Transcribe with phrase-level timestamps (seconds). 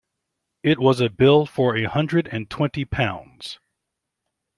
[0.63, 3.59] It was a bill for a hundred and twenty pounds.